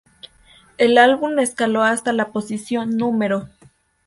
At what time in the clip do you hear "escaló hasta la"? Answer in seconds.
1.37-2.31